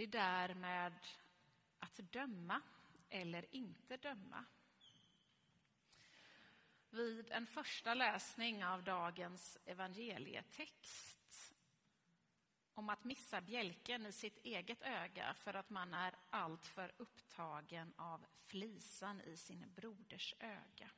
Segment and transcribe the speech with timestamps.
[0.00, 0.92] det där med
[1.78, 2.62] att döma
[3.08, 4.44] eller inte döma.
[6.90, 11.54] Vid en första läsning av dagens evangelietext
[12.74, 18.26] om att missa bjälken i sitt eget öga för att man är alltför upptagen av
[18.32, 20.90] flisan i sin broders öga.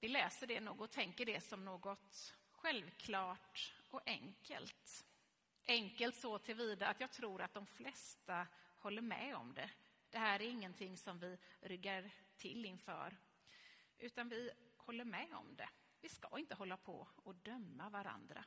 [0.00, 5.07] Vi läser det nog och tänker det som något självklart och enkelt.
[5.70, 9.70] Enkelt så tillvida att jag tror att de flesta håller med om det.
[10.10, 13.16] Det här är ingenting som vi ryggar till inför,
[13.98, 15.68] utan vi håller med om det.
[16.00, 18.44] Vi ska inte hålla på och döma varandra.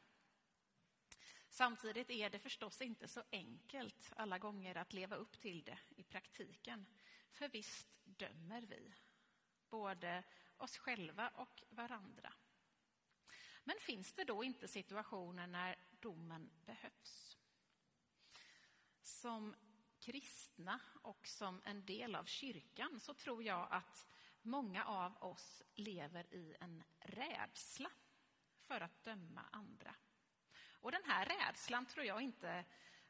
[1.49, 6.03] Samtidigt är det förstås inte så enkelt alla gånger att leva upp till det i
[6.03, 6.85] praktiken.
[7.31, 8.93] För visst dömer vi,
[9.69, 10.23] både
[10.57, 12.33] oss själva och varandra.
[13.63, 17.37] Men finns det då inte situationer när domen behövs?
[19.01, 19.55] Som
[19.99, 24.07] kristna och som en del av kyrkan så tror jag att
[24.41, 27.89] många av oss lever i en rädsla
[28.67, 29.95] för att döma andra.
[30.71, 32.65] Och den här rädslan tror jag inte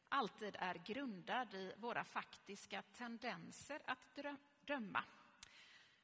[0.10, 4.20] alltid är grundad i våra faktiska tendenser att
[4.62, 5.04] döma.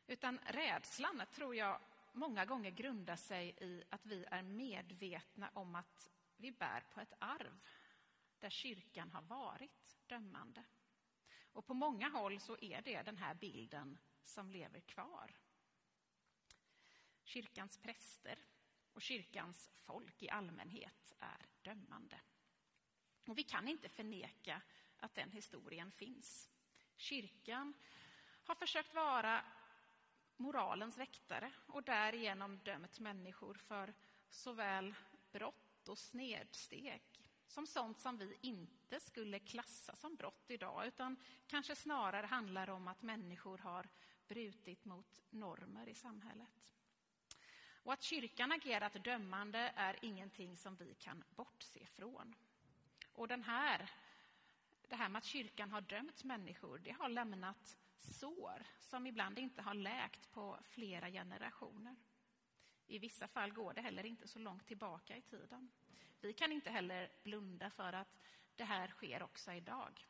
[0.07, 1.79] Utan rädslan tror jag
[2.13, 7.13] många gånger grundar sig i att vi är medvetna om att vi bär på ett
[7.19, 7.67] arv
[8.39, 10.63] där kyrkan har varit dömande.
[11.53, 15.35] Och på många håll så är det den här bilden som lever kvar.
[17.23, 18.39] Kyrkans präster
[18.93, 22.19] och kyrkans folk i allmänhet är dömande.
[23.27, 24.61] Och vi kan inte förneka
[24.97, 26.49] att den historien finns.
[26.95, 27.73] Kyrkan
[28.43, 29.45] har försökt vara
[30.37, 33.93] moralens väktare och därigenom dömt människor för
[34.29, 34.95] såväl
[35.31, 37.01] brott och snedsteg
[37.47, 42.87] som sånt som vi inte skulle klassa som brott idag utan kanske snarare handlar om
[42.87, 43.89] att människor har
[44.27, 46.73] brutit mot normer i samhället.
[47.83, 52.35] Och att kyrkan agerat dömande är ingenting som vi kan bortse från.
[53.13, 53.91] Och den här,
[54.87, 59.61] det här med att kyrkan har dömt människor, det har lämnat sår som ibland inte
[59.61, 61.95] har läkt på flera generationer.
[62.87, 65.71] I vissa fall går det heller inte så långt tillbaka i tiden.
[66.21, 68.19] Vi kan inte heller blunda för att
[68.55, 70.07] det här sker också idag.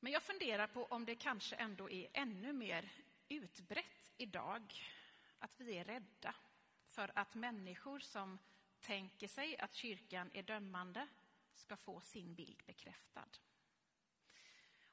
[0.00, 2.90] Men jag funderar på om det kanske ändå är ännu mer
[3.28, 4.74] utbrett idag
[5.38, 6.34] att vi är rädda
[6.86, 8.38] för att människor som
[8.80, 11.08] tänker sig att kyrkan är dömande
[11.54, 13.28] ska få sin bild bekräftad.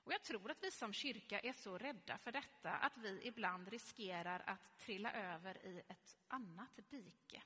[0.06, 3.68] Och jag tror att vi som kyrka är så rädda för detta att vi ibland
[3.68, 7.44] riskerar att trilla över i ett annat dike.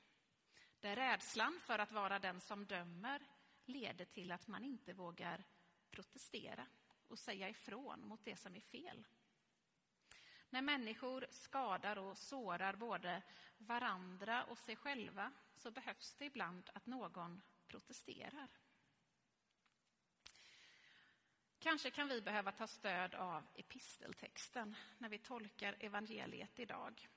[0.80, 3.26] Där rädslan för att vara den som dömer
[3.64, 5.44] leder till att man inte vågar
[5.90, 6.66] protestera
[7.08, 9.06] och säga ifrån mot det som är fel.
[10.50, 13.22] När människor skadar och sårar både
[13.58, 18.48] varandra och sig själva så behövs det ibland att någon protesterar.
[21.62, 27.08] Kanske kan vi behöva ta stöd av episteltexten när vi tolkar evangeliet idag.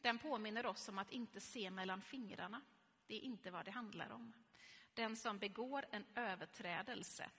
[0.00, 2.62] Den påminner oss om att inte se mellan fingrarna.
[3.06, 4.32] Det är inte vad det handlar om.
[4.94, 7.30] Den som begår en överträdelse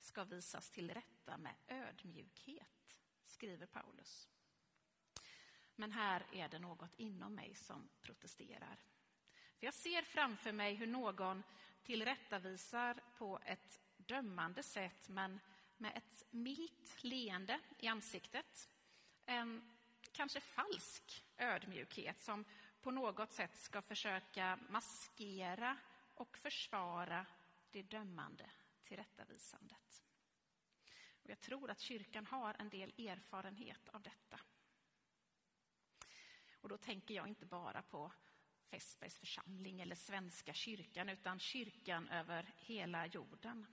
[0.00, 4.28] ska visas till rätta med ödmjukhet, skriver Paulus.
[5.74, 8.78] Men här är det något inom mig som protesterar.
[9.58, 11.42] För jag ser framför mig hur någon
[11.82, 15.40] tillrättavisar på ett dömande sätt men
[15.76, 18.68] med ett milt leende i ansiktet.
[19.26, 19.76] En
[20.12, 22.44] kanske falsk ödmjukhet som
[22.80, 25.76] på något sätt ska försöka maskera
[26.14, 27.26] och försvara
[27.70, 28.50] det dömande
[28.84, 30.04] tillrättavisandet.
[31.22, 34.40] Och jag tror att kyrkan har en del erfarenhet av detta.
[36.60, 38.12] Och då tänker jag inte bara på
[38.70, 43.66] Fässbergs församling eller Svenska kyrkan utan kyrkan över hela jorden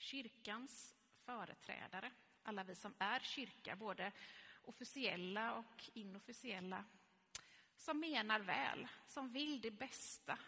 [0.00, 2.12] kyrkans företrädare,
[2.42, 4.12] alla vi som är kyrka, både
[4.62, 6.84] officiella och inofficiella,
[7.76, 10.38] som menar väl, som vill det bästa,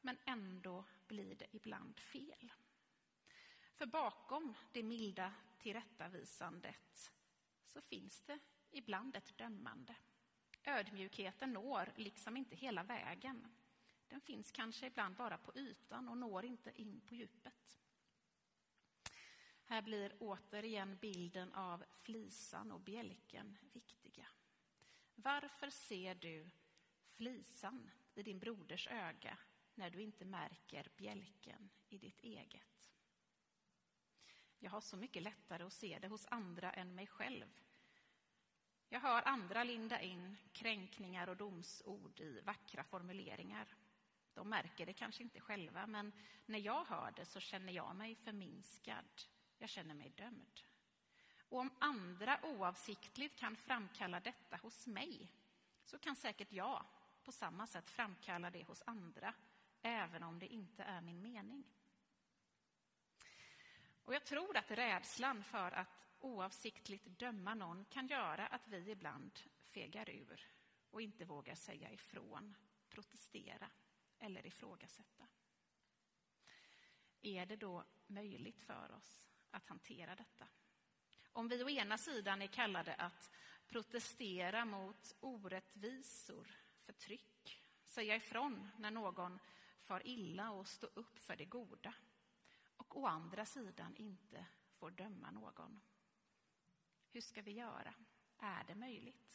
[0.00, 2.52] men ändå blir det ibland fel.
[3.74, 7.12] För bakom det milda tillrättavisandet
[7.66, 8.38] så finns det
[8.70, 9.96] ibland ett dömande.
[10.64, 13.48] Ödmjukheten når liksom inte hela vägen.
[14.08, 17.78] Den finns kanske ibland bara på ytan och når inte in på djupet.
[19.70, 24.26] Här blir återigen bilden av flisan och bjälken viktiga.
[25.14, 26.50] Varför ser du
[27.16, 29.38] flisan i din broders öga
[29.74, 32.90] när du inte märker bjälken i ditt eget.
[34.58, 37.46] Jag har så mycket lättare att se det hos andra än mig själv.
[38.88, 43.76] Jag hör andra linda in kränkningar och domsord i vackra formuleringar.
[44.34, 46.12] De märker det kanske inte själva, men
[46.46, 49.04] när jag hör det så känner jag mig förminskad.
[49.58, 50.60] Jag känner mig dömd.
[51.48, 55.32] Och om andra oavsiktligt kan framkalla detta hos mig
[55.84, 56.84] så kan säkert jag
[57.24, 59.34] på samma sätt framkalla det hos andra,
[59.82, 61.64] även om det inte är min mening.
[64.04, 69.40] Och jag tror att rädslan för att oavsiktligt döma någon kan göra att vi ibland
[69.58, 70.46] fegar ur
[70.90, 72.56] och inte vågar säga ifrån,
[72.88, 73.70] protestera
[74.18, 75.26] eller ifrågasätta.
[77.22, 80.48] Är det då möjligt för oss att hantera detta?
[81.32, 83.30] Om vi å ena sidan är kallade att
[83.68, 86.48] protestera mot orättvisor,
[86.82, 89.38] förtryck, säga ifrån när någon
[89.80, 91.94] far illa och stå upp för det goda
[92.76, 94.46] och å andra sidan inte
[94.78, 95.80] får döma någon.
[97.10, 97.94] Hur ska vi göra?
[98.38, 99.34] Är det möjligt?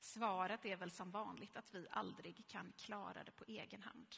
[0.00, 4.16] Svaret är väl som vanligt att vi aldrig kan klara det på egen hand.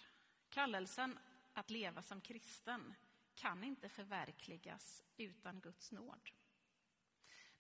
[0.48, 1.18] Kallelsen
[1.52, 2.94] att leva som kristen
[3.34, 6.30] kan inte förverkligas utan Guds nåd.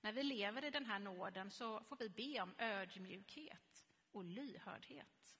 [0.00, 5.38] När vi lever i den här nåden så får vi be om ödmjukhet och lyhördhet.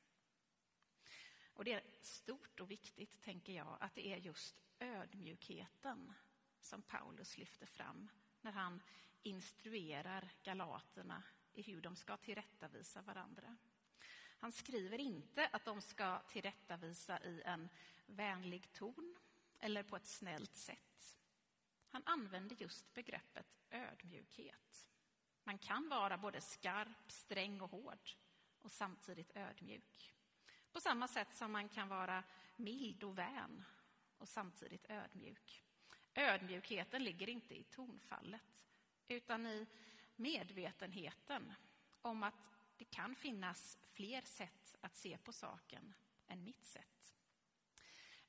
[1.55, 6.13] Och det är stort och viktigt, tänker jag, att det är just ödmjukheten
[6.61, 8.09] som Paulus lyfter fram
[8.41, 8.83] när han
[9.23, 13.57] instruerar galaterna i hur de ska tillrättavisa varandra.
[14.39, 17.69] Han skriver inte att de ska tillrättavisa i en
[18.07, 19.17] vänlig ton
[19.63, 21.19] eller på ett snällt sätt.
[21.89, 24.87] Han använder just begreppet ödmjukhet.
[25.45, 28.11] Man kan vara både skarp, sträng och hård
[28.61, 30.15] och samtidigt ödmjuk.
[30.73, 32.25] På samma sätt som man kan vara
[32.57, 33.65] mild och vän
[34.19, 35.65] och samtidigt ödmjuk.
[36.15, 38.43] Ödmjukheten ligger inte i tonfallet
[39.09, 39.67] utan i
[40.17, 41.53] medvetenheten
[42.03, 42.35] om att
[42.77, 45.95] det kan finnas fler sätt att se på saken
[46.27, 46.92] än mitt sätt.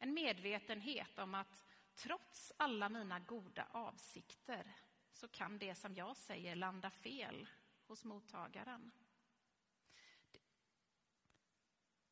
[0.04, 1.66] En medvetenhet om att
[1.96, 4.76] trots alla mina goda avsikter
[5.14, 7.48] så kan det som jag säger landa fel
[7.88, 8.92] hos mottagaren.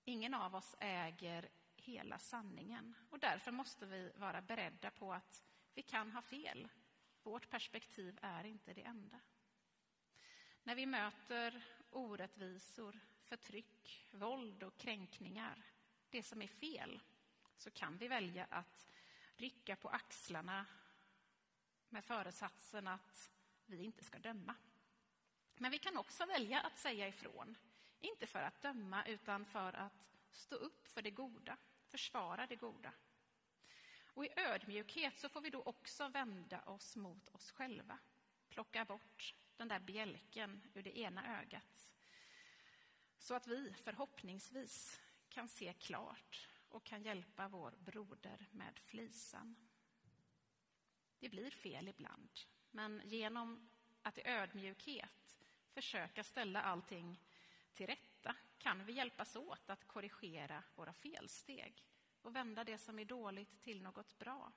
[0.03, 5.81] Ingen av oss äger hela sanningen och därför måste vi vara beredda på att vi
[5.81, 6.67] kan ha fel.
[7.23, 9.19] Vårt perspektiv är inte det enda.
[10.63, 15.63] När vi möter orättvisor, förtryck, våld och kränkningar,
[16.09, 17.01] det som är fel,
[17.61, 18.87] så kan vi välja att
[19.35, 20.65] rycka på axlarna
[21.89, 23.31] med föresatsen att
[23.65, 24.55] vi inte ska döma.
[25.55, 27.57] Men vi kan också välja att säga ifrån.
[27.99, 32.93] Inte för att döma, utan för att stå upp för det goda, försvara det goda.
[34.03, 37.97] Och i ödmjukhet så får vi då också vända oss mot oss själva.
[38.49, 41.89] Plocka bort den där bjälken ur det ena ögat.
[43.17, 44.99] Så att vi förhoppningsvis
[45.29, 49.55] kan se klart och kan hjälpa vår broder med flisan.
[51.19, 52.29] Det blir fel ibland,
[52.71, 53.69] men genom
[54.01, 55.39] att i ödmjukhet
[55.73, 57.19] försöka ställa allting
[57.73, 61.85] till rätta kan vi hjälpas åt att korrigera våra felsteg
[62.21, 64.51] och vända det som är dåligt till något bra.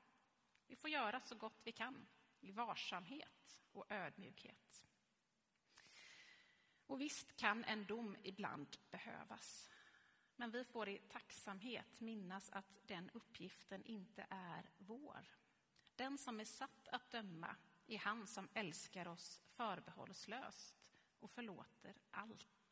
[0.66, 2.06] Vi får göra så gott vi kan
[2.40, 4.84] i varsamhet och ödmjukhet.
[6.86, 9.70] Och visst kan en dom ibland behövas.
[10.36, 15.28] Men vi får i tacksamhet minnas att den uppgiften inte är vår.
[15.96, 20.74] Den som är satt att döma är han som älskar oss förbehållslöst
[21.20, 22.63] och förlåter allt.